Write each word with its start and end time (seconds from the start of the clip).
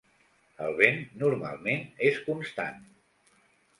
El 0.67 0.71
vent 0.79 0.97
normalment 1.23 1.85
és 2.09 2.17
constant. 2.31 2.85